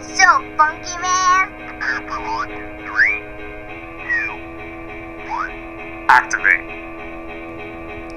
It's 0.00 0.18
so 0.18 0.42
funky, 0.56 0.96
man. 0.98 1.50
Activate. 6.08 6.66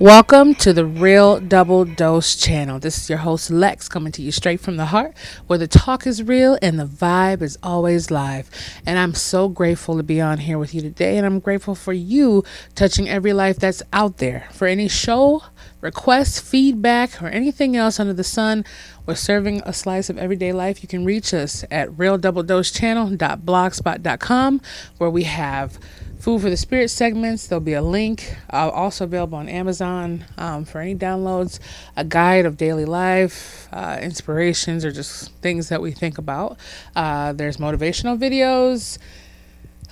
Welcome 0.00 0.54
to 0.56 0.72
the 0.72 0.86
Real 0.86 1.40
Double 1.40 1.84
Dose 1.84 2.36
channel. 2.36 2.78
This 2.78 2.98
is 2.98 3.10
your 3.10 3.18
host 3.18 3.50
Lex 3.50 3.88
coming 3.88 4.12
to 4.12 4.22
you 4.22 4.30
straight 4.30 4.60
from 4.60 4.76
the 4.76 4.86
heart 4.86 5.12
where 5.48 5.58
the 5.58 5.66
talk 5.66 6.06
is 6.06 6.22
real 6.22 6.56
and 6.62 6.78
the 6.78 6.86
vibe 6.86 7.42
is 7.42 7.58
always 7.64 8.08
live. 8.08 8.48
And 8.86 8.96
I'm 8.96 9.12
so 9.12 9.48
grateful 9.48 9.96
to 9.96 10.04
be 10.04 10.20
on 10.20 10.38
here 10.38 10.56
with 10.56 10.72
you 10.72 10.82
today 10.82 11.16
and 11.16 11.26
I'm 11.26 11.40
grateful 11.40 11.74
for 11.74 11.92
you 11.92 12.44
touching 12.76 13.08
every 13.08 13.32
life 13.32 13.58
that's 13.58 13.82
out 13.92 14.18
there. 14.18 14.46
For 14.52 14.68
any 14.68 14.86
show, 14.86 15.42
requests, 15.80 16.38
feedback, 16.38 17.20
or 17.20 17.26
anything 17.26 17.74
else 17.74 17.98
under 17.98 18.14
the 18.14 18.22
sun, 18.22 18.64
we're 19.04 19.16
serving 19.16 19.62
a 19.66 19.72
slice 19.72 20.08
of 20.08 20.16
everyday 20.16 20.52
life. 20.52 20.80
You 20.80 20.88
can 20.88 21.04
reach 21.04 21.34
us 21.34 21.64
at 21.72 21.88
realdoubledosechannel.blogspot.com 21.88 24.60
where 24.98 25.10
we 25.10 25.24
have 25.24 25.80
Food 26.18 26.42
for 26.42 26.50
the 26.50 26.56
Spirit 26.56 26.88
segments. 26.90 27.46
There'll 27.46 27.60
be 27.60 27.74
a 27.74 27.82
link, 27.82 28.36
uh, 28.52 28.70
also 28.70 29.04
available 29.04 29.38
on 29.38 29.48
Amazon 29.48 30.24
um, 30.36 30.64
for 30.64 30.80
any 30.80 30.96
downloads, 30.96 31.60
a 31.96 32.04
guide 32.04 32.44
of 32.44 32.56
daily 32.56 32.84
life, 32.84 33.68
uh, 33.72 33.98
inspirations, 34.02 34.84
or 34.84 34.90
just 34.90 35.32
things 35.34 35.68
that 35.68 35.80
we 35.80 35.92
think 35.92 36.18
about. 36.18 36.58
Uh, 36.96 37.32
there's 37.32 37.58
motivational 37.58 38.18
videos, 38.18 38.98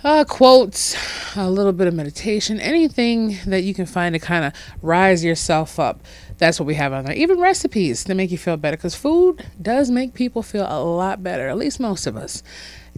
uh, 0.03 0.25
quotes, 0.25 0.97
a 1.37 1.49
little 1.49 1.73
bit 1.73 1.87
of 1.87 1.95
meditation, 1.95 2.59
anything 2.59 3.39
that 3.47 3.63
you 3.63 3.73
can 3.73 3.87
find 3.87 4.13
to 4.13 4.19
kind 4.19 4.45
of 4.45 4.53
rise 4.83 5.25
yourself 5.25 5.79
up. 5.79 6.01
That's 6.39 6.59
what 6.59 6.67
we 6.67 6.75
have 6.75 6.93
on 6.93 7.05
there. 7.05 7.15
Even 7.15 7.39
recipes 7.39 8.03
to 8.03 8.15
make 8.17 8.33
you 8.33 8.39
feel 8.39 8.57
better 8.57 8.77
because 8.77 8.97
food 8.97 9.47
does 9.63 9.93
make 9.93 10.13
people 10.13 10.43
feel 10.43 10.67
a 10.69 10.83
lot 10.83 11.23
better, 11.23 11.47
at 11.49 11.57
least 11.57 11.79
most 11.79 12.07
of 12.09 12.17
us. 12.17 12.43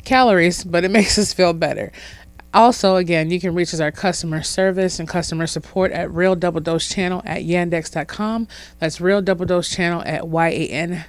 Calories, 0.04 0.64
but 0.64 0.82
it 0.82 0.90
makes 0.92 1.18
us 1.18 1.34
feel 1.34 1.52
better. 1.52 1.92
Also, 2.54 2.96
again, 2.96 3.30
you 3.30 3.38
can 3.38 3.54
reach 3.54 3.74
us 3.74 3.80
our 3.80 3.92
customer 3.92 4.42
service 4.42 4.98
and 4.98 5.06
customer 5.08 5.46
support 5.46 5.92
at 5.92 6.10
Real 6.10 6.34
Double 6.34 6.60
Dose 6.60 6.88
Channel 6.88 7.22
at 7.24 7.42
yandex.com. 7.42 8.48
That's 8.78 9.00
Real 9.00 9.20
Double 9.20 9.44
Dose 9.46 9.68
Channel 9.68 10.02
at 10.06 10.22
yandex.com. 10.22 11.02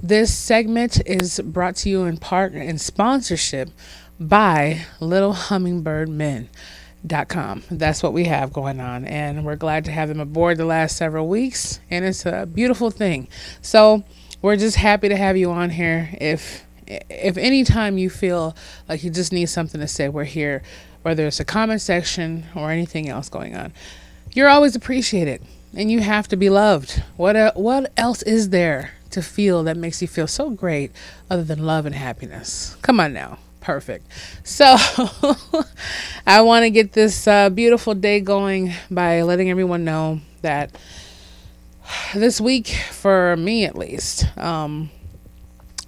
This 0.00 0.32
segment 0.36 1.02
is 1.06 1.40
brought 1.40 1.76
to 1.76 1.88
you 1.88 2.04
in 2.04 2.18
part 2.18 2.54
in 2.54 2.78
sponsorship 2.78 3.70
by 4.20 4.82
Little 5.00 5.32
Hummingbird 5.32 6.08
Men. 6.08 6.48
Dot 7.06 7.28
com. 7.28 7.62
That's 7.70 8.02
what 8.02 8.12
we 8.12 8.24
have 8.24 8.52
going 8.52 8.80
on, 8.80 9.04
and 9.04 9.44
we're 9.44 9.54
glad 9.54 9.84
to 9.84 9.92
have 9.92 10.08
them 10.08 10.18
aboard 10.18 10.58
the 10.58 10.64
last 10.64 10.96
several 10.96 11.28
weeks, 11.28 11.78
and 11.88 12.04
it's 12.04 12.26
a 12.26 12.44
beautiful 12.44 12.90
thing. 12.90 13.28
So 13.62 14.02
we're 14.42 14.56
just 14.56 14.76
happy 14.76 15.08
to 15.08 15.16
have 15.16 15.36
you 15.36 15.52
on 15.52 15.70
here. 15.70 16.10
If 16.20 16.66
if 16.88 17.36
any 17.36 17.64
time 17.64 17.98
you 17.98 18.10
feel 18.10 18.56
like 18.88 19.04
you 19.04 19.10
just 19.10 19.32
need 19.32 19.46
something 19.46 19.80
to 19.80 19.88
say, 19.88 20.08
we're 20.08 20.24
here, 20.24 20.62
whether 21.02 21.26
it's 21.26 21.40
a 21.40 21.44
comment 21.44 21.80
section 21.80 22.46
or 22.54 22.70
anything 22.70 23.08
else 23.08 23.28
going 23.28 23.54
on. 23.54 23.72
You're 24.32 24.48
always 24.48 24.74
appreciated, 24.74 25.42
and 25.74 25.90
you 25.90 26.00
have 26.00 26.28
to 26.28 26.36
be 26.36 26.50
loved. 26.50 27.02
What 27.16 27.36
uh, 27.36 27.52
what 27.54 27.92
else 27.96 28.22
is 28.22 28.50
there 28.50 28.92
to 29.10 29.22
feel 29.22 29.62
that 29.64 29.76
makes 29.76 30.02
you 30.02 30.08
feel 30.08 30.26
so 30.26 30.50
great 30.50 30.92
other 31.30 31.44
than 31.44 31.64
love 31.64 31.86
and 31.86 31.94
happiness? 31.94 32.76
Come 32.82 33.00
on 33.00 33.12
now. 33.12 33.38
Perfect. 33.60 34.06
So, 34.44 34.64
I 36.26 36.40
want 36.40 36.62
to 36.62 36.70
get 36.70 36.92
this 36.92 37.26
uh, 37.26 37.50
beautiful 37.50 37.94
day 37.94 38.20
going 38.20 38.72
by 38.90 39.22
letting 39.22 39.50
everyone 39.50 39.84
know 39.84 40.20
that 40.42 40.70
this 42.14 42.40
week, 42.40 42.68
for 42.68 43.36
me 43.36 43.64
at 43.64 43.76
least, 43.76 44.26
um, 44.38 44.90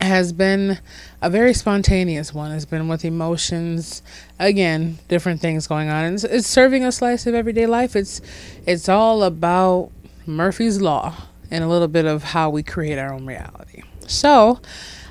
has 0.01 0.33
been 0.33 0.79
a 1.21 1.29
very 1.29 1.53
spontaneous 1.53 2.33
one. 2.33 2.53
It's 2.53 2.65
been 2.65 2.89
with 2.89 3.05
emotions, 3.05 4.03
again, 4.39 4.99
different 5.09 5.41
things 5.41 5.67
going 5.67 5.89
on. 5.89 6.05
And 6.05 6.15
it's, 6.15 6.25
it's 6.25 6.49
serving 6.49 6.85
a 6.85 6.93
slice 6.93 7.27
of 7.27 7.35
everyday 7.35 7.67
life. 7.67 7.95
It's 7.95 8.21
it's 8.67 8.89
all 8.89 9.23
about 9.23 9.91
Murphy's 10.27 10.81
law 10.81 11.15
and 11.51 11.65
a 11.65 11.69
little 11.69 11.89
bit 11.89 12.07
of 12.07 12.23
how 12.23 12.51
we 12.51 12.63
create 12.63 12.99
our 12.99 13.13
own 13.13 13.27
reality. 13.27 13.83
So, 14.07 14.61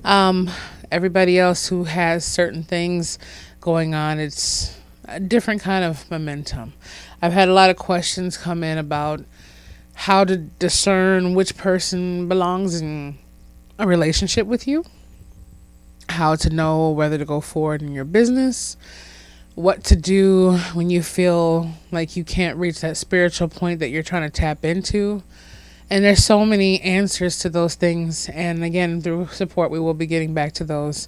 um, 0.04 0.50
everybody 0.92 1.38
else 1.38 1.68
who 1.68 1.84
has 1.84 2.26
certain 2.26 2.64
things 2.64 3.20
going 3.62 3.94
on, 3.94 4.20
it's 4.20 4.78
a 5.06 5.20
different 5.20 5.62
kind 5.62 5.84
of 5.84 6.10
momentum. 6.10 6.74
I've 7.22 7.34
had 7.34 7.50
a 7.50 7.54
lot 7.54 7.70
of 7.70 7.76
questions 7.76 8.38
come 8.38 8.64
in 8.64 8.78
about 8.78 9.22
how 9.94 10.24
to 10.24 10.38
discern 10.38 11.34
which 11.34 11.58
person 11.58 12.28
belongs 12.30 12.80
in 12.80 13.18
a 13.80 13.88
relationship 13.88 14.46
with 14.46 14.68
you, 14.68 14.84
how 16.10 16.36
to 16.36 16.50
know 16.50 16.92
whether 16.92 17.18
to 17.18 17.26
go 17.26 17.40
forward 17.40 17.82
in 17.82 17.94
your 17.94 18.04
business, 18.04 18.76
what 19.56 19.84
to 19.86 19.96
do 19.96 20.58
when 20.74 20.90
you 20.90 21.02
feel 21.02 21.72
like 21.90 22.18
you 22.18 22.26
can't 22.26 22.58
reach 22.58 22.82
that 22.82 22.98
spiritual 22.98 23.48
point 23.48 23.80
that 23.80 23.90
you're 23.90 24.04
trying 24.04 24.30
to 24.30 24.30
tap 24.30 24.66
into. 24.66 25.24
And 25.90 26.04
there's 26.04 26.24
so 26.24 26.46
many 26.46 26.82
answers 26.82 27.40
to 27.40 27.50
those 27.50 27.76
things. 27.76 28.30
And 28.30 28.64
again, 28.64 29.02
through 29.02 29.28
support, 29.28 29.72
we 29.72 29.80
will 29.80 29.94
be 29.94 30.06
getting 30.06 30.34
back 30.34 30.54
to 30.54 30.64
those. 30.66 31.08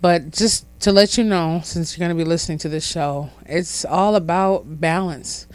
But 0.00 0.30
just 0.30 0.66
to 0.80 0.92
let 0.92 1.16
you 1.16 1.24
know, 1.24 1.60
since 1.64 1.96
you're 1.96 2.06
going 2.06 2.16
to 2.16 2.24
be 2.24 2.28
listening 2.28 2.58
to 2.58 2.68
this 2.68 2.86
show, 2.86 3.30
it's 3.44 3.84
all 3.84 4.16
about 4.16 4.80
balance. 4.80 5.46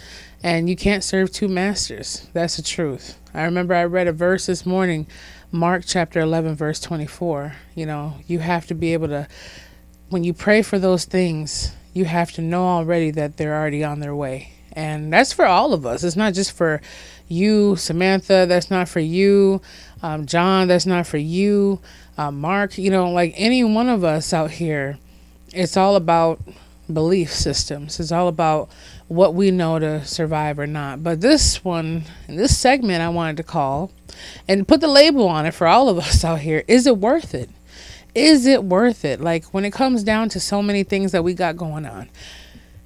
And 0.43 0.69
you 0.69 0.75
can't 0.75 1.03
serve 1.03 1.31
two 1.31 1.47
masters. 1.47 2.27
That's 2.33 2.57
the 2.57 2.63
truth. 2.63 3.17
I 3.33 3.43
remember 3.43 3.73
I 3.73 3.83
read 3.83 4.07
a 4.07 4.13
verse 4.13 4.45
this 4.45 4.65
morning 4.65 5.05
Mark 5.53 5.83
chapter 5.85 6.21
11, 6.21 6.55
verse 6.55 6.79
24. 6.79 7.53
You 7.75 7.85
know, 7.85 8.15
you 8.25 8.39
have 8.39 8.67
to 8.67 8.73
be 8.73 8.93
able 8.93 9.09
to, 9.09 9.27
when 10.09 10.23
you 10.23 10.33
pray 10.33 10.61
for 10.61 10.79
those 10.79 11.03
things, 11.03 11.73
you 11.93 12.05
have 12.05 12.31
to 12.33 12.41
know 12.41 12.63
already 12.63 13.11
that 13.11 13.35
they're 13.35 13.59
already 13.59 13.83
on 13.83 13.99
their 13.99 14.15
way. 14.15 14.53
And 14.71 15.11
that's 15.11 15.33
for 15.33 15.45
all 15.45 15.73
of 15.73 15.85
us. 15.85 16.05
It's 16.05 16.15
not 16.15 16.33
just 16.33 16.53
for 16.53 16.81
you, 17.27 17.75
Samantha. 17.75 18.45
That's 18.47 18.71
not 18.71 18.87
for 18.87 19.01
you, 19.01 19.61
um, 20.01 20.25
John. 20.25 20.69
That's 20.69 20.85
not 20.85 21.05
for 21.05 21.17
you, 21.17 21.81
uh, 22.17 22.31
Mark. 22.31 22.77
You 22.77 22.89
know, 22.89 23.09
like 23.11 23.33
any 23.35 23.65
one 23.65 23.89
of 23.89 24.05
us 24.05 24.31
out 24.31 24.51
here, 24.51 24.97
it's 25.53 25.75
all 25.75 25.97
about 25.97 26.39
belief 26.91 27.33
systems. 27.33 27.99
It's 27.99 28.13
all 28.13 28.29
about 28.29 28.69
what 29.09 29.33
we 29.33 29.51
know 29.51 29.79
to 29.79 30.05
survive 30.05 30.57
or 30.59 30.67
not. 30.67 31.03
But 31.03 31.19
this 31.19 31.61
one, 31.63 32.03
this 32.27 32.57
segment, 32.57 33.01
I 33.01 33.09
wanted 33.09 33.35
to 33.37 33.43
call 33.43 33.91
and 34.47 34.67
put 34.67 34.81
the 34.81 34.87
label 34.87 35.27
on 35.27 35.45
it 35.45 35.53
for 35.53 35.67
all 35.67 35.89
of 35.89 35.97
us 35.97 36.23
out 36.23 36.39
here. 36.39 36.63
Is 36.67 36.87
it 36.87 36.97
worth 36.97 37.33
it? 37.33 37.49
Is 38.13 38.45
it 38.45 38.63
worth 38.63 39.05
it? 39.05 39.21
Like 39.21 39.45
when 39.45 39.65
it 39.65 39.71
comes 39.71 40.03
down 40.03 40.29
to 40.29 40.39
so 40.39 40.61
many 40.61 40.83
things 40.83 41.11
that 41.11 41.23
we 41.23 41.33
got 41.33 41.55
going 41.57 41.85
on, 41.85 42.09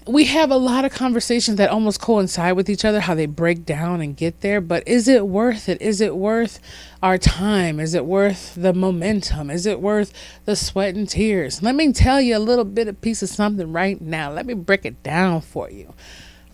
we 0.07 0.25
have 0.25 0.51
a 0.51 0.57
lot 0.57 0.85
of 0.85 0.91
conversations 0.91 1.57
that 1.57 1.69
almost 1.71 1.99
coincide 1.99 2.55
with 2.55 2.69
each 2.69 2.85
other, 2.85 2.99
how 2.99 3.15
they 3.15 3.25
break 3.25 3.65
down 3.65 4.01
and 4.01 4.15
get 4.15 4.41
there. 4.41 4.61
But 4.61 4.87
is 4.87 5.07
it 5.07 5.27
worth 5.27 5.67
it? 5.67 5.81
Is 5.81 5.99
it 5.99 6.15
worth 6.15 6.59
our 7.01 7.17
time? 7.17 7.79
Is 7.79 7.95
it 7.95 8.05
worth 8.05 8.53
the 8.55 8.73
momentum? 8.73 9.49
Is 9.49 9.65
it 9.65 9.81
worth 9.81 10.13
the 10.45 10.55
sweat 10.55 10.93
and 10.93 11.09
tears? 11.09 11.63
Let 11.63 11.73
me 11.73 11.91
tell 11.91 12.21
you 12.21 12.37
a 12.37 12.39
little 12.39 12.65
bit, 12.65 12.87
a 12.87 12.93
piece 12.93 13.23
of 13.23 13.29
something 13.29 13.73
right 13.73 13.99
now. 13.99 14.31
Let 14.31 14.45
me 14.45 14.53
break 14.53 14.85
it 14.85 15.01
down 15.01 15.41
for 15.41 15.71
you 15.71 15.93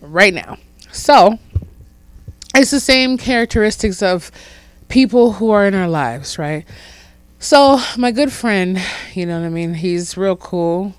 right 0.00 0.32
now. 0.32 0.56
So, 0.90 1.38
it's 2.54 2.70
the 2.70 2.80
same 2.80 3.18
characteristics 3.18 4.02
of 4.02 4.30
people 4.92 5.32
who 5.32 5.50
are 5.50 5.66
in 5.66 5.74
our 5.74 5.88
lives, 5.88 6.38
right? 6.38 6.66
So, 7.38 7.80
my 7.96 8.10
good 8.10 8.30
friend, 8.30 8.78
you 9.14 9.24
know 9.24 9.40
what 9.40 9.46
I 9.46 9.48
mean? 9.48 9.72
He's 9.72 10.18
real 10.18 10.36
cool. 10.36 10.94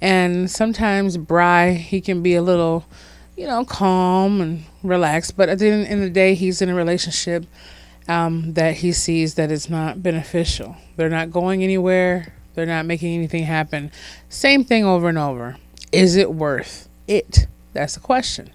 And 0.00 0.50
sometimes 0.50 1.16
Bry, 1.16 1.74
he 1.74 2.00
can 2.00 2.24
be 2.24 2.34
a 2.34 2.42
little, 2.42 2.84
you 3.36 3.46
know, 3.46 3.64
calm 3.64 4.40
and 4.40 4.64
relaxed. 4.82 5.36
But 5.36 5.48
at 5.48 5.60
the 5.60 5.68
end 5.68 5.92
of 5.92 6.00
the 6.00 6.10
day, 6.10 6.34
he's 6.34 6.60
in 6.60 6.68
a 6.68 6.74
relationship 6.74 7.46
um, 8.08 8.54
that 8.54 8.78
he 8.78 8.90
sees 8.90 9.34
that 9.34 9.52
is 9.52 9.70
not 9.70 10.02
beneficial. 10.02 10.76
They're 10.96 11.08
not 11.08 11.30
going 11.30 11.62
anywhere. 11.62 12.34
They're 12.54 12.66
not 12.66 12.84
making 12.84 13.14
anything 13.14 13.44
happen. 13.44 13.92
Same 14.28 14.64
thing 14.64 14.84
over 14.84 15.08
and 15.08 15.18
over. 15.18 15.56
Is 15.92 16.16
it 16.16 16.32
worth 16.32 16.88
it? 17.06 17.46
That's 17.74 17.94
the 17.94 18.00
question. 18.00 18.50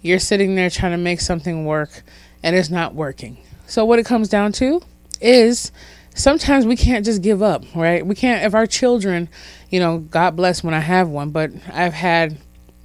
You're 0.00 0.20
sitting 0.20 0.54
there 0.54 0.70
trying 0.70 0.92
to 0.92 0.96
make 0.96 1.20
something 1.20 1.64
work 1.64 2.04
and 2.40 2.54
it's 2.54 2.70
not 2.70 2.94
working. 2.94 3.38
So 3.68 3.84
what 3.84 3.98
it 3.98 4.06
comes 4.06 4.30
down 4.30 4.52
to 4.52 4.80
is 5.20 5.72
sometimes 6.14 6.64
we 6.64 6.74
can't 6.74 7.04
just 7.04 7.20
give 7.20 7.42
up, 7.42 7.64
right? 7.74 8.04
We 8.04 8.14
can't 8.14 8.42
if 8.44 8.54
our 8.54 8.66
children, 8.66 9.28
you 9.68 9.78
know, 9.78 9.98
God 9.98 10.36
bless 10.36 10.64
when 10.64 10.72
I 10.72 10.80
have 10.80 11.08
one, 11.10 11.30
but 11.30 11.50
I've 11.70 11.92
had 11.92 12.38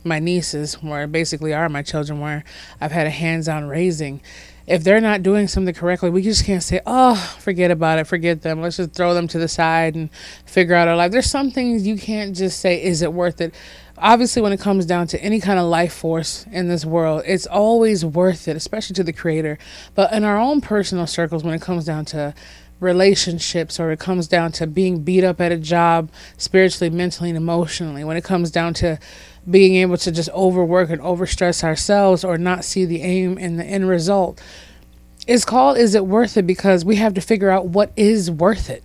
my 0.04 0.20
nieces 0.20 0.76
where 0.84 1.08
basically 1.08 1.54
are 1.54 1.70
my 1.70 1.84
children 1.84 2.20
where 2.20 2.44
I've 2.82 2.92
had 2.92 3.08
a 3.08 3.12
hands-on 3.12 3.66
raising. 3.70 4.22
If 4.68 4.84
they're 4.84 5.00
not 5.00 5.24
doing 5.24 5.48
something 5.48 5.74
correctly, 5.74 6.10
we 6.10 6.22
just 6.22 6.44
can't 6.44 6.64
say, 6.64 6.82
"Oh, 6.86 7.16
forget 7.40 7.72
about 7.72 8.00
it, 8.00 8.08
forget 8.08 8.42
them. 8.42 8.62
Let's 8.62 8.76
just 8.78 8.94
throw 8.94 9.14
them 9.14 9.30
to 9.30 9.40
the 9.40 9.48
side 9.48 9.96
and 9.96 10.10
figure 10.46 10.76
out 10.76 10.90
our 10.90 10.98
life." 10.98 11.14
There's 11.14 11.30
some 11.30 11.50
things 11.52 11.88
you 11.88 11.96
can't 11.96 12.36
just 12.36 12.60
say, 12.60 12.82
"Is 12.84 13.02
it 13.02 13.14
worth 13.14 13.40
it?" 13.40 13.54
Obviously, 13.98 14.42
when 14.42 14.52
it 14.52 14.60
comes 14.60 14.86
down 14.86 15.08
to 15.08 15.22
any 15.22 15.40
kind 15.40 15.60
of 15.60 15.66
life 15.66 15.94
force 15.94 16.46
in 16.52 16.68
this 16.68 16.84
world, 16.84 17.24
it's 17.26 17.46
always 17.46 18.04
worth 18.04 18.48
it, 18.48 18.56
especially 18.56 18.96
to 18.96 19.04
the 19.04 19.14
creator. 19.14 19.60
But 19.94 20.12
in 20.14 20.24
our 20.24 20.38
own 20.38 20.62
personal 20.62 21.06
circles, 21.06 21.44
when 21.44 21.54
it 21.54 21.62
comes 21.62 21.86
down 21.86 22.06
to 22.06 22.34
relationships 22.80 23.80
or 23.80 23.92
it 23.92 24.00
comes 24.00 24.28
down 24.28 24.52
to 24.52 24.68
being 24.68 25.04
beat 25.04 25.24
up 25.24 25.40
at 25.40 25.52
a 25.52 25.58
job 25.58 26.10
spiritually, 26.38 26.90
mentally, 26.90 27.30
and 27.30 27.38
emotionally, 27.38 28.04
when 28.04 28.18
it 28.18 28.24
comes 28.24 28.50
down 28.50 28.74
to 28.76 29.00
being 29.50 29.76
able 29.76 29.98
to 29.98 30.12
just 30.12 30.30
overwork 30.30 30.90
and 30.90 31.02
overstress 31.02 31.64
ourselves 31.64 32.24
or 32.24 32.38
not 32.38 32.66
see 32.66 32.86
the 32.86 33.02
aim 33.02 33.38
and 33.40 33.60
the 33.60 33.64
end 33.64 33.88
result, 33.88 34.42
it's 35.28 35.46
called 35.46 35.78
Is 35.78 35.96
It 35.96 36.06
Worth 36.06 36.36
It? 36.36 36.48
because 36.48 36.84
we 36.84 36.98
have 36.98 37.14
to 37.14 37.22
figure 37.22 37.50
out 37.50 37.68
what 37.68 37.92
is 37.96 38.30
worth 38.30 38.70
it. 38.70 38.84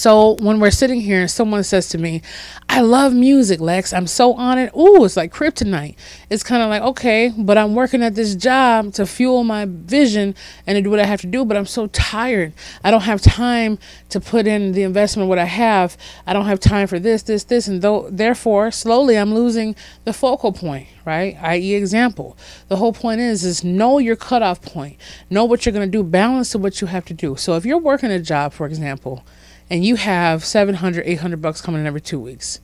So 0.00 0.36
when 0.40 0.60
we're 0.60 0.70
sitting 0.70 1.02
here 1.02 1.20
and 1.20 1.30
someone 1.30 1.62
says 1.62 1.90
to 1.90 1.98
me, 1.98 2.22
I 2.70 2.80
love 2.80 3.12
music, 3.12 3.60
Lex. 3.60 3.92
I'm 3.92 4.06
so 4.06 4.32
on 4.32 4.56
it. 4.56 4.74
Ooh, 4.74 5.04
it's 5.04 5.14
like 5.14 5.30
kryptonite. 5.30 5.94
It's 6.30 6.42
kind 6.42 6.62
of 6.62 6.70
like, 6.70 6.80
okay, 6.80 7.34
but 7.36 7.58
I'm 7.58 7.74
working 7.74 8.02
at 8.02 8.14
this 8.14 8.34
job 8.34 8.94
to 8.94 9.04
fuel 9.04 9.44
my 9.44 9.66
vision 9.68 10.34
and 10.66 10.76
to 10.76 10.80
do 10.80 10.88
what 10.88 11.00
I 11.00 11.04
have 11.04 11.20
to 11.20 11.26
do, 11.26 11.44
but 11.44 11.54
I'm 11.54 11.66
so 11.66 11.86
tired. 11.88 12.54
I 12.82 12.90
don't 12.90 13.02
have 13.02 13.20
time 13.20 13.78
to 14.08 14.20
put 14.20 14.46
in 14.46 14.72
the 14.72 14.84
investment 14.84 15.28
what 15.28 15.38
I 15.38 15.44
have. 15.44 15.98
I 16.26 16.32
don't 16.32 16.46
have 16.46 16.60
time 16.60 16.86
for 16.86 16.98
this, 16.98 17.24
this, 17.24 17.44
this, 17.44 17.68
and 17.68 17.82
though 17.82 18.08
therefore 18.10 18.70
slowly 18.70 19.18
I'm 19.18 19.34
losing 19.34 19.76
the 20.04 20.14
focal 20.14 20.52
point, 20.52 20.88
right? 21.04 21.36
I.e. 21.42 21.74
example. 21.74 22.38
The 22.68 22.76
whole 22.76 22.94
point 22.94 23.20
is 23.20 23.44
is 23.44 23.62
know 23.62 23.98
your 23.98 24.16
cutoff 24.16 24.62
point. 24.62 24.96
Know 25.28 25.44
what 25.44 25.66
you're 25.66 25.74
gonna 25.74 25.86
do, 25.86 26.02
balance 26.02 26.52
to 26.52 26.58
what 26.58 26.80
you 26.80 26.86
have 26.86 27.04
to 27.04 27.12
do. 27.12 27.36
So 27.36 27.56
if 27.56 27.66
you're 27.66 27.76
working 27.76 28.10
a 28.10 28.18
job, 28.18 28.54
for 28.54 28.64
example, 28.64 29.26
and 29.70 29.84
you 29.84 29.96
have 29.96 30.44
700 30.44 31.06
800 31.06 31.40
bucks 31.40 31.60
coming 31.60 31.80
in 31.80 31.86
every 31.86 32.00
two 32.00 32.20
weeks 32.20 32.60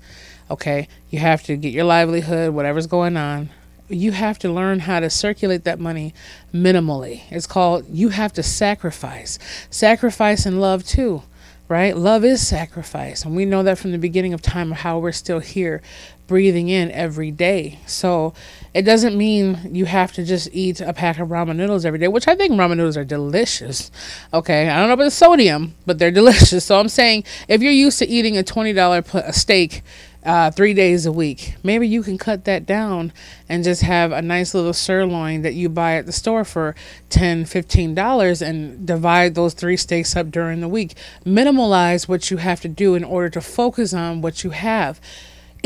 okay? 0.50 0.88
You 1.11 1.19
have 1.19 1.43
to 1.44 1.56
get 1.56 1.73
your 1.73 1.85
livelihood 1.85 2.55
whatever's 2.55 2.87
going 2.87 3.17
on. 3.17 3.50
You 3.88 4.12
have 4.12 4.38
to 4.41 4.53
learn 4.53 4.81
how 4.81 5.00
to 5.00 5.08
circulate 5.11 5.64
that 5.64 5.79
money 5.79 6.12
minimally. 6.53 7.23
It's 7.31 7.47
called 7.47 7.87
you 7.88 8.08
have 8.11 8.32
to 8.35 8.43
sacrifice. 8.43 9.38
Sacrifice 9.70 10.47
and 10.47 10.61
love 10.61 10.85
too 10.85 11.23
right? 11.69 11.97
Love 11.97 12.25
is 12.25 12.47
sacrifice. 12.47 13.25
And 13.25 13.35
we 13.35 13.44
know 13.44 13.64
that 13.64 13.79
from 13.79 13.91
the 13.93 13.99
beginning 13.99 14.32
of 14.32 14.41
time 14.41 14.70
of 14.70 14.79
how 14.79 14.99
we're 14.99 15.11
still 15.11 15.41
here 15.41 15.82
breathing 16.26 16.69
in 16.69 16.90
every 16.90 17.31
day 17.31 17.78
so 17.87 18.32
it 18.75 18.82
doesn't 18.82 19.17
mean 19.17 19.58
you 19.75 19.84
have 19.84 20.12
to 20.12 20.25
just 20.25 20.49
eat 20.52 20.81
a 20.81 20.93
pack 20.93 21.19
of 21.19 21.28
ramen 21.28 21.56
noodles 21.56 21.84
every 21.84 21.99
day 21.99 22.08
which 22.08 22.28
i 22.28 22.34
think 22.34 22.52
ramen 22.52 22.76
noodles 22.76 22.96
are 22.96 23.05
delicious 23.05 23.90
okay 24.32 24.69
i 24.69 24.76
don't 24.76 24.88
know 24.88 24.94
about 24.94 25.05
the 25.05 25.11
sodium 25.11 25.75
but 25.84 25.99
they're 25.99 26.11
delicious 26.23 26.64
so 26.64 26.78
i'm 26.78 26.88
saying 26.88 27.25
if 27.49 27.62
you're 27.62 27.73
used 27.73 27.99
to 27.99 28.06
eating 28.06 28.37
a 28.37 28.43
$20 28.43 29.06
pl- 29.06 29.32
steak 29.32 29.82
uh, 30.26 30.50
three 30.50 30.75
days 30.75 31.06
a 31.06 31.12
week. 31.12 31.55
Maybe 31.62 31.87
you 31.87 32.02
can 32.02 32.19
cut 32.19 32.44
that 32.44 32.67
down 32.67 33.12
and 33.49 33.62
just 33.62 33.82
have 33.82 34.11
a 34.11 34.20
nice 34.20 34.55
little 34.55 34.73
sirloin 34.73 35.43
that 35.43 35.55
you 35.55 35.69
buy 35.69 35.94
at 35.94 36.06
the 36.06 36.12
store 36.12 36.44
for 36.44 36.75
$10, 37.11 37.43
$15 37.43 38.43
and 38.43 38.84
divide 38.84 39.37
those 39.37 39.55
three 39.55 39.76
steaks 39.76 40.17
up 40.17 40.32
during 40.32 40.61
the 40.61 40.69
week. 40.69 40.94
Minimalize 41.25 42.08
what 42.08 42.28
you 42.31 42.38
have 42.38 42.61
to 42.62 42.69
do 42.69 42.96
in 42.96 43.05
order 43.05 43.31
to 43.31 43.40
focus 43.40 43.94
on 43.94 44.20
what 44.20 44.43
you 44.43 44.50
have. 44.50 45.00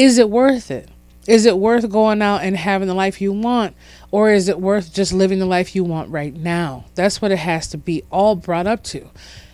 Is 0.01 0.17
it 0.17 0.31
worth 0.31 0.71
it? 0.71 0.89
Is 1.27 1.45
it 1.45 1.59
worth 1.59 1.91
going 1.91 2.23
out 2.23 2.43
and 2.43 2.57
having 2.57 2.89
the 2.89 2.95
life 2.95 3.21
you 3.21 3.33
want? 3.33 3.77
Or 4.11 4.31
is 4.31 4.49
it 4.49 4.59
worth 4.59 4.95
just 4.95 5.13
living 5.13 5.39
the 5.39 5.45
life 5.45 5.77
you 5.77 5.85
want 5.85 6.11
right 6.11 6.35
now? 6.35 6.87
That's 6.95 7.21
what 7.21 7.31
it 7.31 7.39
has 7.39 7.69
to 7.69 7.77
be 7.77 8.03
all 8.11 8.35
brought 8.35 8.67
up 8.67 8.83
to 8.85 9.11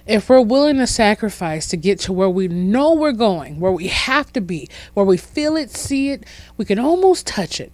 if 0.06 0.28
we're 0.28 0.40
willing 0.40 0.76
to 0.76 0.86
sacrifice 0.86 1.66
to 1.66 1.76
get 1.76 1.98
to 1.98 2.12
where 2.12 2.30
we 2.30 2.46
know 2.46 2.94
we're 2.94 3.10
going, 3.10 3.58
where 3.58 3.72
we 3.72 3.88
have 3.88 4.32
to 4.34 4.40
be, 4.40 4.68
where 4.94 5.04
we 5.04 5.16
feel 5.16 5.56
it, 5.56 5.70
see 5.70 6.10
it, 6.10 6.22
we 6.56 6.64
can 6.64 6.78
almost 6.78 7.26
touch 7.26 7.60
it, 7.60 7.72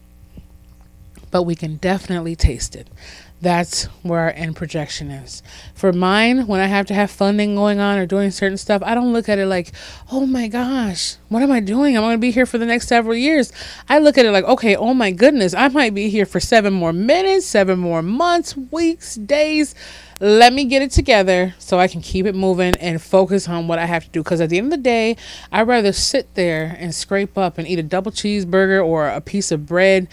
but 1.30 1.42
we 1.42 1.54
can 1.54 1.76
definitely 1.76 2.34
taste 2.34 2.74
it. 2.74 2.88
That's 3.42 3.86
where 4.04 4.20
our 4.20 4.30
end 4.30 4.54
projection 4.54 5.10
is. 5.10 5.42
For 5.74 5.92
mine, 5.92 6.46
when 6.46 6.60
I 6.60 6.66
have 6.66 6.86
to 6.86 6.94
have 6.94 7.10
funding 7.10 7.56
going 7.56 7.80
on 7.80 7.98
or 7.98 8.06
doing 8.06 8.30
certain 8.30 8.56
stuff, 8.56 8.82
I 8.84 8.94
don't 8.94 9.12
look 9.12 9.28
at 9.28 9.40
it 9.40 9.46
like, 9.46 9.72
oh 10.12 10.26
my 10.26 10.46
gosh, 10.46 11.16
what 11.28 11.42
am 11.42 11.50
I 11.50 11.58
doing? 11.58 11.96
I'm 11.96 12.04
going 12.04 12.14
to 12.14 12.20
be 12.20 12.30
here 12.30 12.46
for 12.46 12.58
the 12.58 12.66
next 12.66 12.86
several 12.86 13.16
years. 13.16 13.52
I 13.88 13.98
look 13.98 14.16
at 14.16 14.24
it 14.24 14.30
like, 14.30 14.44
okay, 14.44 14.76
oh 14.76 14.94
my 14.94 15.10
goodness, 15.10 15.54
I 15.54 15.66
might 15.68 15.92
be 15.92 16.08
here 16.08 16.24
for 16.24 16.38
seven 16.38 16.72
more 16.72 16.92
minutes, 16.92 17.44
seven 17.44 17.80
more 17.80 18.00
months, 18.00 18.56
weeks, 18.56 19.16
days 19.16 19.74
let 20.20 20.52
me 20.52 20.64
get 20.66 20.82
it 20.82 20.92
together 20.92 21.52
so 21.58 21.80
I 21.80 21.88
can 21.88 22.00
keep 22.00 22.26
it 22.26 22.36
moving 22.36 22.76
and 22.76 23.02
focus 23.02 23.48
on 23.48 23.66
what 23.66 23.80
I 23.80 23.86
have 23.86 24.04
to 24.04 24.10
do. 24.10 24.22
Because 24.22 24.40
at 24.40 24.50
the 24.50 24.58
end 24.58 24.66
of 24.66 24.78
the 24.78 24.84
day, 24.84 25.16
I'd 25.50 25.66
rather 25.66 25.90
sit 25.90 26.32
there 26.36 26.76
and 26.78 26.94
scrape 26.94 27.36
up 27.36 27.58
and 27.58 27.66
eat 27.66 27.80
a 27.80 27.82
double 27.82 28.12
cheeseburger 28.12 28.86
or 28.86 29.08
a 29.08 29.20
piece 29.20 29.50
of 29.50 29.66
bread 29.66 30.06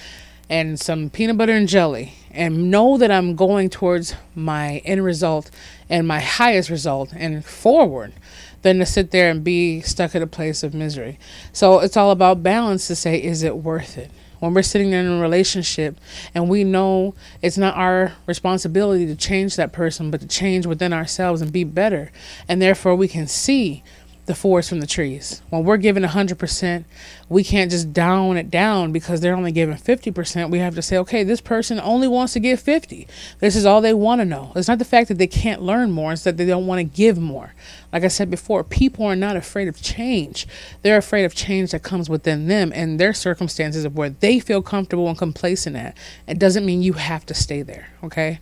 and 0.49 0.79
some 0.79 1.11
peanut 1.11 1.37
butter 1.37 1.53
and 1.53 1.67
jelly 1.67 2.15
and 2.39 2.71
know 2.71 2.97
that 2.97 3.11
I'm 3.11 3.35
going 3.35 3.69
towards 3.69 4.15
my 4.33 4.77
end 4.85 5.03
result 5.03 5.51
and 5.89 6.07
my 6.07 6.21
highest 6.21 6.69
result 6.69 7.11
and 7.13 7.43
forward 7.43 8.13
than 8.61 8.79
to 8.79 8.85
sit 8.85 9.11
there 9.11 9.29
and 9.29 9.43
be 9.43 9.81
stuck 9.81 10.15
at 10.15 10.21
a 10.21 10.27
place 10.27 10.63
of 10.63 10.73
misery. 10.73 11.19
So 11.51 11.79
it's 11.79 11.97
all 11.97 12.11
about 12.11 12.41
balance 12.41 12.87
to 12.87 12.95
say, 12.95 13.21
is 13.21 13.43
it 13.43 13.57
worth 13.57 13.97
it? 13.97 14.09
when 14.39 14.53
we're 14.53 14.61
sitting 14.61 14.93
in 14.93 15.05
a 15.05 15.19
relationship 15.19 15.97
and 16.33 16.49
we 16.49 16.63
know 16.63 17.13
it's 17.41 17.57
not 17.57 17.75
our 17.75 18.13
responsibility 18.25 19.05
to 19.05 19.15
change 19.15 19.55
that 19.57 19.73
person, 19.73 20.09
but 20.09 20.21
to 20.21 20.27
change 20.27 20.65
within 20.65 20.93
ourselves 20.93 21.41
and 21.41 21.51
be 21.51 21.65
better. 21.65 22.09
And 22.47 22.61
therefore, 22.61 22.95
we 22.95 23.09
can 23.09 23.27
see 23.27 23.83
the 24.29 24.35
forest 24.35 24.69
from 24.69 24.79
the 24.79 24.85
trees. 24.85 25.41
When 25.49 25.63
we're 25.63 25.77
given 25.77 26.03
100%, 26.03 26.85
we 27.29 27.43
can't 27.43 27.71
just 27.71 27.91
down 27.91 28.37
it 28.37 28.51
down 28.51 28.91
because 28.91 29.21
they're 29.21 29.35
only 29.35 29.51
given 29.51 29.75
50%. 29.75 30.51
We 30.51 30.59
have 30.59 30.75
to 30.75 30.83
say, 30.83 30.99
okay, 30.99 31.23
this 31.23 31.41
person 31.41 31.79
only 31.79 32.07
wants 32.07 32.33
to 32.33 32.39
give 32.39 32.59
50. 32.59 33.07
This 33.39 33.55
is 33.55 33.65
all 33.65 33.81
they 33.81 33.95
want 33.95 34.21
to 34.21 34.25
know. 34.25 34.51
It's 34.55 34.67
not 34.67 34.77
the 34.77 34.85
fact 34.85 35.07
that 35.07 35.17
they 35.17 35.25
can't 35.25 35.63
learn 35.63 35.89
more, 35.89 36.13
it's 36.13 36.25
that 36.25 36.37
they 36.37 36.45
don't 36.45 36.67
want 36.67 36.77
to 36.77 36.83
give 36.83 37.17
more. 37.17 37.55
Like 37.91 38.03
I 38.03 38.07
said 38.07 38.29
before, 38.29 38.63
people 38.63 39.03
are 39.03 39.15
not 39.15 39.35
afraid 39.35 39.67
of 39.67 39.81
change. 39.81 40.47
They're 40.83 40.97
afraid 40.97 41.25
of 41.25 41.33
change 41.33 41.71
that 41.71 41.81
comes 41.81 42.07
within 42.07 42.47
them 42.47 42.71
and 42.75 42.99
their 42.99 43.15
circumstances 43.15 43.83
of 43.83 43.97
where 43.97 44.11
they 44.11 44.39
feel 44.39 44.61
comfortable 44.61 45.09
and 45.09 45.17
complacent 45.17 45.75
at. 45.75 45.97
It 46.27 46.37
doesn't 46.37 46.67
mean 46.67 46.83
you 46.83 46.93
have 46.93 47.25
to 47.25 47.33
stay 47.33 47.63
there, 47.63 47.87
okay? 48.03 48.39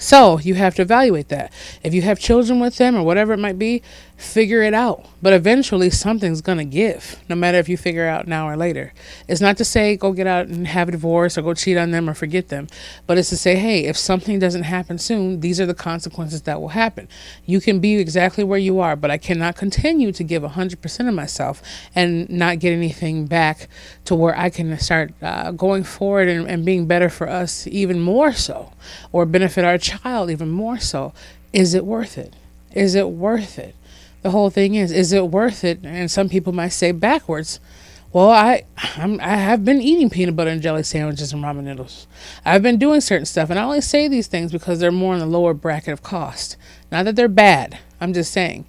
So 0.00 0.38
you 0.38 0.54
have 0.54 0.74
to 0.76 0.82
evaluate 0.82 1.28
that. 1.28 1.52
If 1.82 1.92
you 1.94 2.02
have 2.02 2.18
children 2.18 2.60
with 2.60 2.76
them 2.76 2.96
or 2.96 3.02
whatever 3.02 3.32
it 3.32 3.38
might 3.38 3.58
be, 3.58 3.82
figure 4.18 4.62
it 4.62 4.74
out. 4.74 5.06
But 5.22 5.32
eventually 5.32 5.90
something's 5.90 6.40
going 6.40 6.58
to 6.58 6.64
give, 6.64 7.22
no 7.28 7.36
matter 7.36 7.58
if 7.58 7.68
you 7.68 7.76
figure 7.76 8.06
out 8.06 8.26
now 8.26 8.48
or 8.48 8.56
later. 8.56 8.92
It's 9.28 9.40
not 9.40 9.56
to 9.58 9.64
say 9.64 9.96
go 9.96 10.12
get 10.12 10.26
out 10.26 10.48
and 10.48 10.66
have 10.66 10.88
a 10.88 10.92
divorce 10.92 11.38
or 11.38 11.42
go 11.42 11.54
cheat 11.54 11.76
on 11.76 11.92
them 11.92 12.10
or 12.10 12.14
forget 12.14 12.48
them, 12.48 12.66
but 13.06 13.16
it's 13.16 13.28
to 13.30 13.36
say, 13.36 13.54
hey, 13.54 13.84
if 13.84 13.96
something 13.96 14.40
doesn't 14.40 14.64
happen 14.64 14.98
soon, 14.98 15.38
these 15.38 15.60
are 15.60 15.66
the 15.66 15.74
consequences 15.74 16.42
that 16.42 16.60
will 16.60 16.70
happen. 16.70 17.08
You 17.46 17.60
can 17.60 17.78
be 17.78 17.96
exactly 17.96 18.42
where 18.42 18.58
you 18.58 18.80
are, 18.80 18.96
but 18.96 19.10
I 19.10 19.18
cannot 19.18 19.56
continue 19.56 20.10
to 20.10 20.24
give 20.24 20.42
100% 20.42 21.08
of 21.08 21.14
myself 21.14 21.62
and 21.94 22.28
not 22.28 22.58
get 22.58 22.72
anything 22.72 23.26
back 23.26 23.68
to 24.06 24.16
where 24.16 24.36
I 24.36 24.50
can 24.50 24.76
start 24.80 25.14
uh, 25.22 25.52
going 25.52 25.84
forward 25.84 26.28
and, 26.28 26.48
and 26.48 26.64
being 26.64 26.86
better 26.86 27.08
for 27.08 27.28
us 27.28 27.68
even 27.68 28.00
more 28.00 28.32
so, 28.32 28.72
or 29.12 29.26
benefit 29.26 29.64
our 29.64 29.78
child 29.78 30.28
even 30.28 30.48
more 30.50 30.78
so. 30.78 31.12
Is 31.52 31.72
it 31.74 31.86
worth 31.86 32.18
it? 32.18 32.34
Is 32.74 32.96
it 32.96 33.10
worth 33.10 33.60
it? 33.60 33.76
The 34.22 34.30
whole 34.30 34.50
thing 34.50 34.74
is 34.74 34.92
is 34.92 35.12
it 35.12 35.28
worth 35.28 35.64
it? 35.64 35.80
And 35.84 36.10
some 36.10 36.28
people 36.28 36.52
might 36.52 36.68
say 36.68 36.92
backwards 36.92 37.60
well 38.12 38.30
i 38.30 38.62
I'm, 38.96 39.20
i 39.20 39.36
have 39.36 39.64
been 39.64 39.80
eating 39.80 40.08
peanut 40.08 40.36
butter 40.36 40.50
and 40.50 40.62
jelly 40.62 40.82
sandwiches 40.82 41.32
and 41.32 41.42
ramen 41.42 41.64
noodles. 41.64 42.06
I've 42.44 42.62
been 42.62 42.78
doing 42.78 43.00
certain 43.00 43.26
stuff 43.26 43.50
and 43.50 43.58
i 43.58 43.62
only 43.62 43.80
say 43.80 44.08
these 44.08 44.26
things 44.26 44.52
because 44.52 44.80
they're 44.80 44.92
more 44.92 45.14
in 45.14 45.20
the 45.20 45.26
lower 45.26 45.54
bracket 45.54 45.92
of 45.92 46.02
cost. 46.02 46.56
Not 46.90 47.04
that 47.04 47.16
they're 47.16 47.28
bad 47.28 47.78
i'm 48.00 48.12
just 48.12 48.32
saying. 48.32 48.66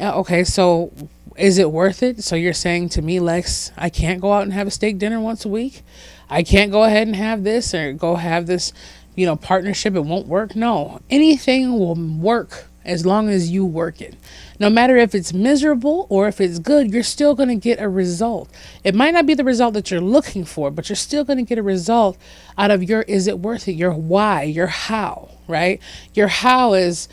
Okay 0.00 0.44
so 0.44 0.92
is 1.36 1.58
it 1.58 1.70
worth 1.70 2.02
it? 2.02 2.24
So 2.24 2.34
you're 2.34 2.52
saying 2.52 2.90
to 2.90 3.02
me 3.02 3.20
lex 3.20 3.72
i 3.76 3.90
can't 3.90 4.20
go 4.20 4.32
out 4.32 4.44
and 4.44 4.52
have 4.52 4.66
a 4.66 4.72
steak 4.72 4.98
dinner 4.98 5.20
once 5.20 5.44
a 5.44 5.48
week? 5.48 5.82
I 6.30 6.42
can't 6.42 6.70
go 6.70 6.84
ahead 6.84 7.06
and 7.06 7.16
have 7.16 7.42
this 7.42 7.74
or 7.74 7.92
go 7.92 8.14
have 8.16 8.46
this 8.46 8.72
you 9.16 9.26
know 9.26 9.34
partnership 9.34 9.96
it 9.96 10.00
won't 10.00 10.28
work? 10.28 10.54
No 10.54 11.00
anything 11.10 11.78
will 11.78 11.96
work 11.96 12.66
as 12.88 13.06
long 13.06 13.28
as 13.28 13.50
you 13.50 13.64
work 13.64 14.00
it. 14.00 14.16
No 14.58 14.70
matter 14.70 14.96
if 14.96 15.14
it's 15.14 15.32
miserable 15.32 16.06
or 16.10 16.26
if 16.26 16.40
it's 16.40 16.58
good, 16.58 16.92
you're 16.92 17.02
still 17.02 17.34
going 17.34 17.50
to 17.50 17.54
get 17.54 17.80
a 17.80 17.88
result. 17.88 18.50
It 18.82 18.94
might 18.94 19.12
not 19.14 19.26
be 19.26 19.34
the 19.34 19.44
result 19.44 19.74
that 19.74 19.90
you're 19.90 20.00
looking 20.00 20.44
for, 20.44 20.70
but 20.70 20.88
you're 20.88 20.96
still 20.96 21.24
going 21.24 21.36
to 21.38 21.44
get 21.44 21.58
a 21.58 21.62
result 21.62 22.18
out 22.56 22.70
of 22.70 22.82
your 22.82 23.02
is 23.02 23.26
it 23.26 23.38
worth 23.38 23.68
it, 23.68 23.72
your 23.72 23.92
why, 23.92 24.42
your 24.42 24.66
how. 24.66 25.28
right? 25.48 25.80
Your 26.14 26.28
how 26.28 26.74
is 26.74 27.08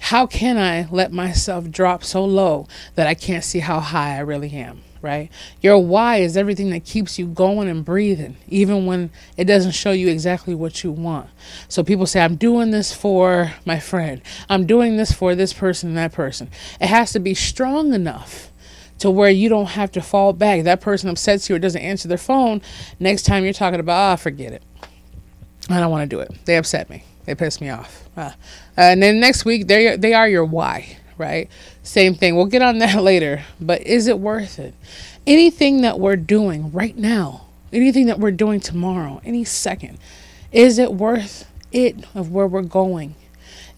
how 0.00 0.26
can 0.26 0.56
I 0.58 0.88
let 0.90 1.12
myself 1.12 1.70
drop 1.70 2.04
so 2.04 2.24
low 2.24 2.66
that 2.94 3.06
I 3.06 3.14
can't 3.14 3.44
see 3.44 3.58
how 3.60 3.80
high 3.80 4.16
I 4.16 4.20
really 4.20 4.52
am, 4.54 4.82
right? 5.02 5.30
Your 5.60 5.78
why 5.78 6.16
is 6.16 6.36
everything 6.36 6.70
that 6.70 6.84
keeps 6.84 7.18
you 7.18 7.26
going 7.26 7.68
and 7.68 7.84
breathing, 7.84 8.36
even 8.48 8.86
when 8.86 9.10
it 9.36 9.44
doesn't 9.44 9.72
show 9.72 9.92
you 9.92 10.08
exactly 10.08 10.54
what 10.54 10.84
you 10.84 10.92
want. 10.92 11.30
So 11.68 11.82
people 11.82 12.06
say, 12.06 12.20
I'm 12.20 12.36
doing 12.36 12.70
this 12.70 12.92
for 12.92 13.52
my 13.64 13.80
friend, 13.80 14.22
I'm 14.48 14.66
doing 14.66 14.96
this 14.96 15.12
for 15.12 15.34
this 15.34 15.52
person 15.52 15.90
and 15.90 15.98
that 15.98 16.12
person. 16.12 16.50
It 16.80 16.88
has 16.88 17.12
to 17.12 17.20
be 17.20 17.34
strong 17.34 17.94
enough 17.94 18.52
to 18.98 19.10
where 19.10 19.30
you 19.30 19.48
don't 19.48 19.70
have 19.70 19.90
to 19.92 20.00
fall 20.02 20.32
back. 20.32 20.62
That 20.64 20.80
person 20.80 21.08
upsets 21.08 21.48
you 21.48 21.56
or 21.56 21.58
doesn't 21.58 21.80
answer 21.80 22.06
their 22.06 22.18
phone. 22.18 22.60
Next 22.98 23.22
time 23.22 23.44
you're 23.44 23.52
talking 23.54 23.80
about, 23.80 23.96
ah, 23.96 24.12
oh, 24.12 24.16
forget 24.16 24.52
it. 24.52 24.62
I 25.70 25.80
don't 25.80 25.90
want 25.90 26.08
to 26.08 26.16
do 26.16 26.20
it. 26.20 26.32
They 26.44 26.56
upset 26.56 26.90
me. 26.90 27.04
They 27.24 27.34
piss 27.34 27.60
me 27.60 27.70
off. 27.70 28.08
Uh, 28.16 28.32
and 28.76 29.02
then 29.02 29.20
next 29.20 29.44
week, 29.44 29.66
they 29.68 29.96
they 29.96 30.14
are 30.14 30.28
your 30.28 30.44
why, 30.44 30.96
right? 31.16 31.48
Same 31.82 32.14
thing. 32.14 32.36
We'll 32.36 32.46
get 32.46 32.62
on 32.62 32.78
that 32.78 33.02
later. 33.02 33.44
But 33.60 33.82
is 33.82 34.06
it 34.06 34.18
worth 34.18 34.58
it? 34.58 34.74
Anything 35.26 35.82
that 35.82 35.98
we're 36.00 36.16
doing 36.16 36.72
right 36.72 36.96
now, 36.96 37.46
anything 37.72 38.06
that 38.06 38.18
we're 38.18 38.30
doing 38.30 38.60
tomorrow, 38.60 39.20
any 39.24 39.44
second, 39.44 39.98
is 40.52 40.78
it 40.78 40.94
worth 40.94 41.46
it 41.72 42.04
of 42.14 42.30
where 42.30 42.46
we're 42.46 42.62
going? 42.62 43.14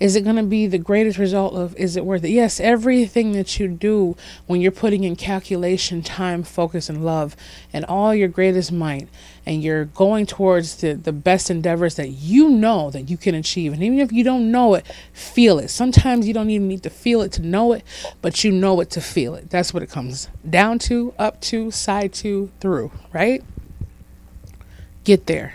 Is 0.01 0.17
it 0.17 0.23
going 0.25 0.37
to 0.37 0.43
be 0.43 0.67
the 0.67 0.79
greatest 0.79 1.19
result 1.19 1.55
of 1.55 1.77
is 1.77 1.97
it 1.97 2.05
worth 2.05 2.25
it? 2.25 2.31
Yes, 2.31 2.61
everything 2.61 3.33
that 3.33 3.59
you 3.59 3.69
do 3.69 4.17
when 4.47 4.61
you're 4.61 4.73
putting 4.73 5.05
in 5.05 5.17
calculation, 5.17 6.03
time, 6.03 6.43
focus, 6.43 6.89
and 6.89 7.05
love, 7.05 7.37
and 7.73 7.85
all 7.85 8.15
your 8.15 8.29
greatest 8.29 8.73
might, 8.73 9.09
and 9.47 9.63
you're 9.63 9.85
going 9.85 10.27
towards 10.27 10.77
the, 10.77 10.95
the 10.95 11.13
best 11.13 11.51
endeavors 11.51 11.97
that 11.97 12.09
you 12.09 12.49
know 12.49 12.91
that 12.91 13.11
you 13.11 13.17
can 13.17 13.35
achieve. 13.35 13.73
And 13.73 13.83
even 13.83 13.99
if 13.99 14.13
you 14.13 14.25
don't 14.25 14.51
know 14.51 14.75
it, 14.75 14.87
feel 15.13 15.59
it. 15.59 15.69
Sometimes 15.69 16.27
you 16.27 16.35
don't 16.35 16.51
even 16.51 16.69
need 16.69 16.83
to 16.83 16.91
feel 16.91 17.23
it 17.23 17.33
to 17.33 17.43
know 17.43 17.73
it, 17.73 17.85
but 18.21 18.45
you 18.45 18.51
know 18.51 18.81
it 18.81 18.91
to 18.91 19.01
feel 19.01 19.35
it. 19.35 19.51
That's 19.51 19.73
what 19.73 19.83
it 19.83 19.91
comes 19.91 20.29
down 20.49 20.79
to, 20.81 21.15
up 21.19 21.41
to, 21.43 21.71
side 21.71 22.13
to, 22.15 22.51
through, 22.61 22.91
right? 23.13 23.43
Get 25.05 25.27
there. 25.27 25.55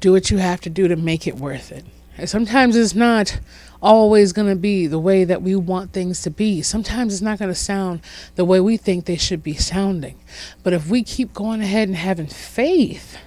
Do 0.00 0.12
what 0.12 0.30
you 0.30 0.38
have 0.38 0.60
to 0.62 0.70
do 0.70 0.88
to 0.88 0.96
make 0.96 1.26
it 1.26 1.36
worth 1.36 1.72
it. 1.72 1.84
And 2.16 2.28
sometimes 2.28 2.76
it's 2.76 2.94
not 2.94 3.40
always 3.82 4.32
going 4.32 4.48
to 4.48 4.56
be 4.56 4.86
the 4.86 4.98
way 4.98 5.24
that 5.24 5.42
we 5.42 5.54
want 5.56 5.92
things 5.92 6.22
to 6.22 6.30
be. 6.30 6.62
Sometimes 6.62 7.12
it's 7.12 7.22
not 7.22 7.38
going 7.38 7.50
to 7.50 7.54
sound 7.54 8.00
the 8.34 8.44
way 8.44 8.60
we 8.60 8.76
think 8.76 9.04
they 9.04 9.16
should 9.16 9.42
be 9.42 9.54
sounding. 9.54 10.18
But 10.62 10.72
if 10.72 10.88
we 10.88 11.02
keep 11.02 11.34
going 11.34 11.60
ahead 11.60 11.88
and 11.88 11.96
having 11.96 12.26
faith 12.26 13.18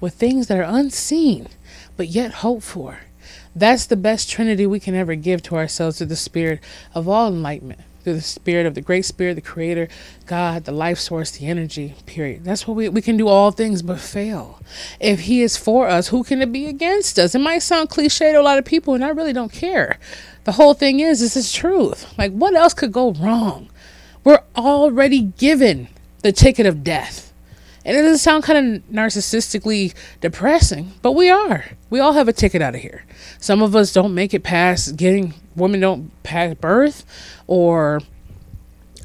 with 0.00 0.14
things 0.14 0.46
that 0.46 0.58
are 0.58 0.78
unseen, 0.78 1.48
but 1.96 2.08
yet 2.08 2.34
hope 2.34 2.62
for, 2.62 3.00
that's 3.56 3.86
the 3.86 3.96
best 3.96 4.30
trinity 4.30 4.66
we 4.66 4.78
can 4.78 4.94
ever 4.94 5.14
give 5.14 5.42
to 5.42 5.56
ourselves 5.56 5.98
to 5.98 6.06
the 6.06 6.14
spirit 6.14 6.60
of 6.94 7.08
all 7.08 7.28
enlightenment 7.28 7.80
through 8.08 8.14
the 8.14 8.22
spirit 8.22 8.64
of 8.64 8.74
the 8.74 8.80
great 8.80 9.04
spirit, 9.04 9.34
the 9.34 9.42
creator, 9.42 9.86
God, 10.24 10.64
the 10.64 10.72
life 10.72 10.98
source, 10.98 11.30
the 11.32 11.46
energy, 11.46 11.94
period. 12.06 12.42
That's 12.42 12.66
what 12.66 12.74
we, 12.74 12.88
we 12.88 13.02
can 13.02 13.18
do 13.18 13.28
all 13.28 13.50
things 13.50 13.82
but 13.82 14.00
fail. 14.00 14.62
If 14.98 15.20
he 15.20 15.42
is 15.42 15.58
for 15.58 15.86
us, 15.86 16.08
who 16.08 16.24
can 16.24 16.40
it 16.40 16.50
be 16.50 16.66
against 16.66 17.18
us? 17.18 17.34
It 17.34 17.40
might 17.40 17.58
sound 17.58 17.90
cliche 17.90 18.32
to 18.32 18.40
a 18.40 18.42
lot 18.42 18.56
of 18.56 18.64
people, 18.64 18.94
and 18.94 19.04
I 19.04 19.10
really 19.10 19.34
don't 19.34 19.52
care. 19.52 19.98
The 20.44 20.52
whole 20.52 20.72
thing 20.72 21.00
is, 21.00 21.20
this 21.20 21.36
is 21.36 21.52
truth. 21.52 22.16
Like, 22.16 22.32
what 22.32 22.54
else 22.54 22.72
could 22.72 22.92
go 22.92 23.12
wrong? 23.12 23.68
We're 24.24 24.42
already 24.56 25.20
given 25.20 25.88
the 26.22 26.32
ticket 26.32 26.64
of 26.64 26.82
death. 26.82 27.27
And 27.88 27.96
it 27.96 28.02
doesn't 28.02 28.18
sound 28.18 28.44
kind 28.44 28.76
of 28.76 28.82
narcissistically 28.90 29.94
depressing, 30.20 30.92
but 31.00 31.12
we 31.12 31.30
are. 31.30 31.64
We 31.88 32.00
all 32.00 32.12
have 32.12 32.28
a 32.28 32.34
ticket 32.34 32.60
out 32.60 32.74
of 32.74 32.82
here. 32.82 33.06
Some 33.40 33.62
of 33.62 33.74
us 33.74 33.94
don't 33.94 34.14
make 34.14 34.34
it 34.34 34.42
past 34.42 34.98
getting, 34.98 35.32
women 35.56 35.80
don't 35.80 36.22
pass 36.22 36.52
birth, 36.52 37.06
or 37.46 38.02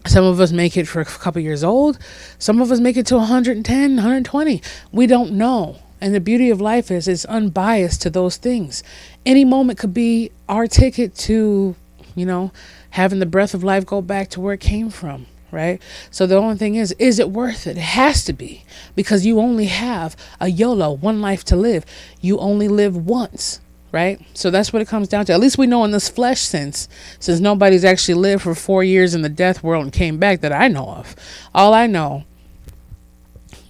some 0.06 0.26
of 0.26 0.42
us 0.42 0.52
make 0.52 0.76
it 0.76 0.86
for 0.86 1.00
a 1.00 1.06
couple 1.06 1.42
years 1.42 1.64
old. 1.64 1.98
Some 2.38 2.62
of 2.62 2.74
us 2.74 2.82
make 2.82 2.98
it 2.98 3.06
to 3.06 3.16
110, 3.16 3.96
120. 3.96 4.62
We 4.92 5.08
don't 5.08 5.32
know. 5.32 5.78
And 6.02 6.14
the 6.14 6.20
beauty 6.20 6.50
of 6.50 6.60
life 6.60 6.92
is 6.92 7.08
it's 7.08 7.24
unbiased 7.24 8.02
to 8.02 8.10
those 8.10 8.36
things. 8.36 8.84
Any 9.26 9.46
moment 9.46 9.80
could 9.80 9.94
be 9.94 10.30
our 10.50 10.68
ticket 10.68 11.16
to, 11.20 11.74
you 12.16 12.26
know, 12.26 12.52
having 12.90 13.20
the 13.20 13.26
breath 13.26 13.54
of 13.54 13.64
life 13.64 13.86
go 13.86 14.02
back 14.02 14.30
to 14.32 14.42
where 14.42 14.56
it 14.56 14.60
came 14.60 14.90
from 14.90 15.28
right? 15.54 15.82
So 16.12 16.26
the 16.26 16.36
only 16.36 16.58
thing 16.58 16.76
is, 16.76 16.94
is 17.00 17.20
it 17.20 17.30
worth 17.30 17.68
it? 17.68 17.78
It 17.78 17.82
has 17.82 18.26
to 18.26 18.34
be 18.34 18.66
because 18.96 19.26
you 19.26 19.40
only 19.40 19.66
have 19.66 20.18
a 20.42 20.50
YOLO, 20.50 20.92
one 20.92 21.22
life 21.22 21.46
to 21.46 21.56
live. 21.56 21.86
You 22.20 22.40
only 22.40 22.68
live 22.68 22.98
once, 22.98 23.62
right? 23.92 24.20
So 24.34 24.50
that's 24.50 24.74
what 24.74 24.82
it 24.82 24.88
comes 24.88 25.08
down 25.08 25.26
to. 25.26 25.34
At 25.34 25.40
least 25.40 25.58
we 25.58 25.68
know 25.68 25.86
in 25.86 25.92
this 25.92 26.10
flesh 26.10 26.42
sense, 26.42 26.90
since 27.20 27.40
nobody's 27.40 27.86
actually 27.86 28.16
lived 28.16 28.42
for 28.44 28.56
four 28.56 28.84
years 28.84 29.14
in 29.14 29.22
the 29.22 29.30
death 29.30 29.64
world 29.64 29.84
and 29.84 29.94
came 29.94 30.18
back 30.18 30.42
that 30.42 30.52
I 30.52 30.68
know 30.68 30.90
of. 30.90 31.16
All 31.54 31.74
I 31.74 31.88
know 31.88 32.26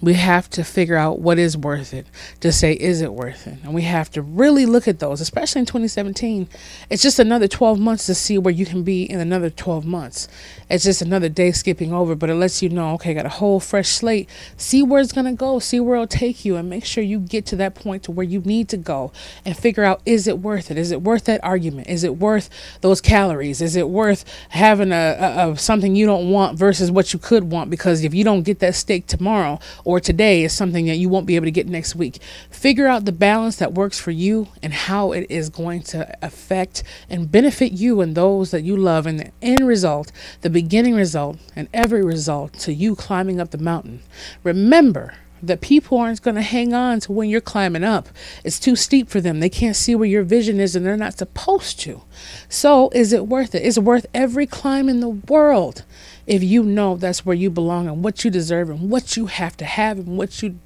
we 0.04 0.14
have 0.14 0.48
to 0.50 0.64
figure 0.64 0.96
out 0.96 1.18
what 1.18 1.38
is 1.38 1.56
worth 1.56 1.94
it 1.94 2.06
to 2.40 2.52
say 2.52 2.72
is 2.74 3.00
it 3.00 3.12
worth 3.12 3.46
it? 3.46 3.58
And 3.62 3.74
we 3.74 3.82
have 3.82 4.10
to 4.12 4.22
really 4.22 4.66
look 4.66 4.86
at 4.86 4.98
those 4.98 5.20
especially 5.20 5.60
in 5.60 5.66
2017 5.66 6.48
it's 6.90 7.02
just 7.02 7.18
another 7.18 7.48
12 7.48 7.78
months 7.78 8.06
to 8.06 8.14
see 8.14 8.38
where 8.38 8.52
you 8.52 8.66
can 8.66 8.82
be 8.82 9.04
in 9.04 9.20
another 9.20 9.50
12 9.50 9.84
months. 9.84 10.28
It's 10.68 10.84
just 10.84 11.02
another 11.02 11.28
day 11.28 11.52
skipping 11.52 11.92
over 11.92 12.14
but 12.14 12.30
it 12.30 12.34
lets 12.34 12.62
you 12.62 12.68
know 12.68 12.92
okay 12.94 13.14
got 13.14 13.26
a 13.26 13.30
whole 13.30 13.60
fresh 13.60 13.88
slate. 13.88 14.28
See 14.56 14.82
where 14.82 15.00
it's 15.00 15.12
going 15.12 15.26
to 15.26 15.32
go. 15.32 15.58
See 15.58 15.80
where 15.80 15.96
it'll 15.96 16.06
take 16.06 16.44
you 16.44 16.56
and 16.56 16.68
make 16.68 16.84
sure 16.84 17.02
you 17.02 17.18
get 17.18 17.46
to 17.46 17.56
that 17.56 17.74
point 17.74 18.02
to 18.04 18.12
where 18.12 18.24
you 18.24 18.40
need 18.40 18.68
to 18.70 18.76
go 18.76 19.12
and 19.44 19.56
figure 19.56 19.84
out 19.84 20.00
is 20.06 20.26
it 20.26 20.38
worth 20.38 20.70
it? 20.70 20.78
Is 20.78 20.90
it 20.90 21.02
worth 21.02 21.24
that 21.24 21.42
argument? 21.42 21.88
Is 21.88 22.04
it 22.04 22.16
worth 22.18 22.50
those 22.80 23.00
calories? 23.00 23.60
Is 23.60 23.76
it 23.76 23.88
worth 23.88 24.24
having 24.50 24.92
a, 24.92 25.16
a, 25.18 25.50
a 25.50 25.56
something 25.56 25.94
you 25.96 26.06
don't 26.06 26.30
want 26.30 26.58
versus 26.58 26.90
what 26.90 27.12
you 27.12 27.18
could 27.18 27.50
want? 27.50 27.70
Because 27.70 28.04
if 28.04 28.14
you 28.14 28.24
don't 28.24 28.42
get 28.42 28.58
that 28.60 28.74
steak 28.74 29.06
tomorrow 29.06 29.58
or 29.84 29.93
or 29.94 30.00
today 30.00 30.42
is 30.42 30.52
something 30.52 30.86
that 30.86 30.96
you 30.96 31.08
won't 31.08 31.24
be 31.24 31.36
able 31.36 31.44
to 31.44 31.52
get 31.52 31.68
next 31.68 31.94
week. 31.94 32.18
Figure 32.50 32.88
out 32.88 33.04
the 33.04 33.12
balance 33.12 33.54
that 33.58 33.74
works 33.74 33.96
for 33.96 34.10
you 34.10 34.48
and 34.60 34.74
how 34.74 35.12
it 35.12 35.24
is 35.28 35.48
going 35.48 35.80
to 35.80 36.12
affect 36.20 36.82
and 37.08 37.30
benefit 37.30 37.70
you 37.70 38.00
and 38.00 38.16
those 38.16 38.50
that 38.50 38.62
you 38.62 38.76
love. 38.76 39.06
And 39.06 39.20
the 39.20 39.30
end 39.40 39.64
result, 39.68 40.10
the 40.40 40.50
beginning 40.50 40.96
result, 40.96 41.38
and 41.54 41.68
every 41.72 42.02
result 42.02 42.54
to 42.54 42.74
you 42.74 42.96
climbing 42.96 43.40
up 43.40 43.52
the 43.52 43.58
mountain. 43.58 44.02
Remember, 44.42 45.14
that 45.42 45.60
people 45.60 45.98
aren't 45.98 46.22
going 46.22 46.36
to 46.36 46.42
hang 46.42 46.72
on 46.72 47.00
to 47.00 47.12
when 47.12 47.28
you're 47.28 47.40
climbing 47.40 47.84
up. 47.84 48.08
It's 48.44 48.58
too 48.58 48.74
steep 48.74 49.10
for 49.10 49.20
them. 49.20 49.40
They 49.40 49.50
can't 49.50 49.76
see 49.76 49.94
where 49.94 50.08
your 50.08 50.22
vision 50.22 50.58
is 50.58 50.74
and 50.74 50.86
they're 50.86 50.96
not 50.96 51.18
supposed 51.18 51.78
to. 51.80 52.02
So, 52.48 52.88
is 52.94 53.12
it 53.12 53.26
worth 53.26 53.54
it? 53.54 53.62
Is 53.62 53.76
it 53.76 53.84
worth 53.84 54.06
every 54.14 54.46
climb 54.46 54.88
in 54.88 55.00
the 55.00 55.10
world? 55.10 55.84
If 56.26 56.42
you 56.42 56.62
know 56.62 56.96
that's 56.96 57.24
where 57.24 57.36
you 57.36 57.50
belong 57.50 57.88
and 57.88 58.02
what 58.02 58.24
you 58.24 58.30
deserve 58.30 58.70
and 58.70 58.90
what 58.90 59.16
you 59.16 59.26
have 59.26 59.56
to 59.58 59.64
have 59.64 59.98
and 59.98 60.16
what 60.16 60.42
you 60.42 60.58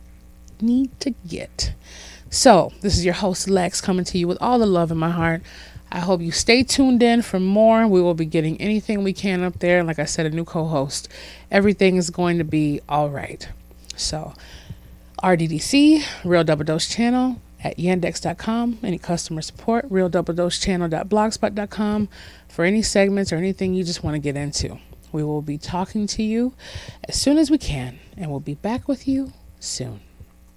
need 0.61 0.99
to 1.01 1.11
get. 1.27 1.73
So, 2.31 2.73
this 2.83 2.97
is 2.99 3.05
your 3.05 3.15
host 3.15 3.49
Lex 3.49 3.81
coming 3.81 4.05
to 4.07 4.19
you 4.19 4.29
with 4.29 4.39
all 4.41 4.59
the 4.59 4.67
love 4.67 4.91
in 4.91 4.99
my 4.99 5.11
heart. 5.11 5.43
I 5.91 6.01
hope 6.01 6.21
you 6.21 6.31
stay 6.31 6.63
tuned 6.63 7.03
in 7.03 7.23
for 7.23 7.41
more. 7.41 7.87
We 7.87 8.03
will 8.03 8.15
be 8.15 8.27
getting 8.27 8.61
anything 8.61 9.03
we 9.03 9.15
can 9.15 9.43
up 9.43 9.61
there. 9.61 9.83
Like 9.83 9.99
I 9.99 10.05
said, 10.05 10.27
a 10.27 10.31
new 10.31 10.45
co 10.45 10.67
host. 10.67 11.09
Everything 11.51 11.97
is 11.97 12.11
going 12.11 12.37
to 12.39 12.45
be 12.45 12.81
all 12.89 13.09
right. 13.09 13.49
So, 13.97 14.35
RDDC, 15.23 16.05
Real 16.25 16.45
Double 16.45 16.65
Dose 16.65 16.89
Channel 16.89 17.41
at 17.65 17.79
yandex.com. 17.79 18.79
Any 18.83 18.99
customer 18.99 19.41
support, 19.41 19.87
Real 19.89 20.11
Double 20.11 20.35
Dose 20.35 20.59
Channel.blogspot.com 20.59 22.09
for 22.49 22.65
any 22.65 22.83
segments 22.83 23.33
or 23.33 23.37
anything 23.37 23.75
you 23.75 23.83
just 23.83 24.05
want 24.05 24.15
to 24.15 24.21
get 24.21 24.37
into. 24.37 24.79
We 25.13 25.23
will 25.25 25.43
be 25.43 25.59
talking 25.59 26.07
to 26.09 26.23
you 26.23 26.55
as 27.09 27.21
soon 27.21 27.39
as 27.39 27.51
we 27.51 27.59
can, 27.59 27.99
and 28.17 28.31
we'll 28.31 28.41
be 28.41 28.55
back 28.55 28.89
with 28.89 29.09
you 29.09 29.33
soon. 29.61 30.01